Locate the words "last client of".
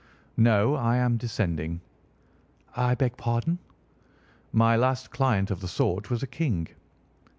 4.75-5.59